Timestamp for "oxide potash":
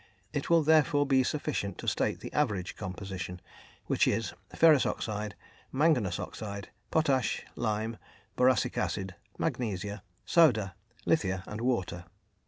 6.19-7.43